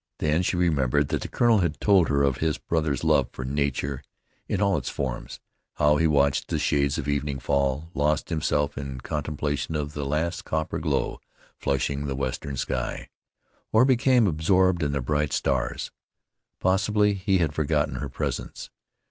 Then 0.17 0.41
she 0.41 0.57
remembered 0.57 1.09
that 1.09 1.21
the 1.21 1.27
colonel 1.27 1.59
had 1.59 1.79
told 1.79 2.09
her 2.09 2.23
of 2.23 2.37
his 2.37 2.57
brother's 2.57 3.03
love 3.03 3.29
for 3.31 3.45
nature 3.45 4.01
in 4.47 4.59
all 4.59 4.75
its 4.75 4.89
forms; 4.89 5.39
how 5.75 5.97
he 5.97 6.07
watched 6.07 6.47
the 6.47 6.57
shades 6.57 6.97
of 6.97 7.07
evening 7.07 7.37
fall; 7.37 7.91
lost 7.93 8.29
himself 8.29 8.79
in 8.79 8.99
contemplation 9.01 9.75
of 9.75 9.93
the 9.93 10.03
last 10.03 10.43
copper 10.43 10.79
glow 10.79 11.19
flushing 11.55 12.07
the 12.07 12.15
western 12.15 12.57
sky, 12.57 13.09
or 13.71 13.85
became 13.85 14.25
absorbed 14.25 14.81
in 14.81 14.91
the 14.91 15.01
bright 15.01 15.31
stars. 15.31 15.91
Possibly 16.59 17.13
he 17.13 17.37
had 17.37 17.53
forgotten 17.53 17.97
her 17.97 18.09
presence. 18.09 18.71